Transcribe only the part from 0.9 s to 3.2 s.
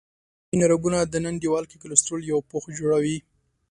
دننه دیوال کې کلسترول یو پوښ جوړوي.